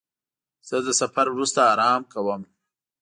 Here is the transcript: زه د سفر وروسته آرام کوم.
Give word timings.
زه 0.69 0.77
د 0.85 0.87
سفر 1.01 1.25
وروسته 1.31 1.59
آرام 1.73 2.01
کوم. 2.13 2.41